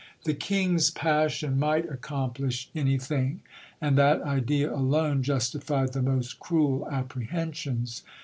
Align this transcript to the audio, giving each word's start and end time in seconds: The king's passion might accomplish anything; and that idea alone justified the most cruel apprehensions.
The 0.23 0.33
king's 0.33 0.89
passion 0.89 1.59
might 1.59 1.87
accomplish 1.87 2.71
anything; 2.73 3.41
and 3.79 3.95
that 3.99 4.19
idea 4.23 4.73
alone 4.73 5.21
justified 5.21 5.93
the 5.93 6.01
most 6.01 6.39
cruel 6.39 6.89
apprehensions. 6.89 8.01